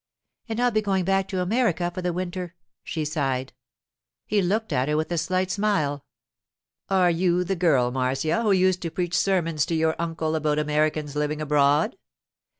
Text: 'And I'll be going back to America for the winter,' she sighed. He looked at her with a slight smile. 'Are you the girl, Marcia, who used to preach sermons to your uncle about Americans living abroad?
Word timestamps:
'And 0.49 0.59
I'll 0.59 0.71
be 0.71 0.81
going 0.81 1.05
back 1.05 1.27
to 1.27 1.43
America 1.43 1.91
for 1.93 2.01
the 2.01 2.11
winter,' 2.11 2.55
she 2.83 3.05
sighed. 3.05 3.53
He 4.25 4.41
looked 4.41 4.73
at 4.73 4.87
her 4.87 4.97
with 4.97 5.11
a 5.11 5.17
slight 5.19 5.51
smile. 5.51 6.05
'Are 6.89 7.11
you 7.11 7.43
the 7.43 7.55
girl, 7.55 7.91
Marcia, 7.91 8.41
who 8.41 8.51
used 8.51 8.81
to 8.81 8.89
preach 8.89 9.15
sermons 9.15 9.63
to 9.67 9.75
your 9.75 9.95
uncle 9.99 10.33
about 10.33 10.57
Americans 10.57 11.15
living 11.15 11.39
abroad? 11.39 11.97